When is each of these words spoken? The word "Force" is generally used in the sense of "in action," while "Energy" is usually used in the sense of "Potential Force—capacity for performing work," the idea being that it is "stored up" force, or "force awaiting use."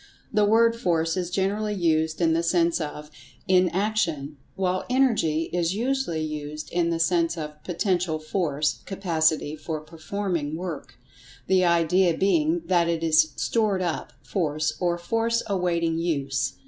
The 0.33 0.45
word 0.45 0.75
"Force" 0.75 1.15
is 1.15 1.29
generally 1.29 1.75
used 1.75 2.21
in 2.21 2.33
the 2.33 2.41
sense 2.41 2.81
of 2.81 3.11
"in 3.47 3.69
action," 3.69 4.37
while 4.55 4.83
"Energy" 4.89 5.43
is 5.53 5.75
usually 5.75 6.23
used 6.23 6.71
in 6.71 6.89
the 6.89 6.97
sense 6.99 7.37
of 7.37 7.63
"Potential 7.63 8.17
Force—capacity 8.17 9.55
for 9.57 9.79
performing 9.79 10.55
work," 10.55 10.95
the 11.45 11.63
idea 11.63 12.17
being 12.17 12.63
that 12.65 12.89
it 12.89 13.03
is 13.03 13.31
"stored 13.35 13.83
up" 13.83 14.11
force, 14.23 14.73
or 14.79 14.97
"force 14.97 15.43
awaiting 15.45 15.99
use." 15.99 16.53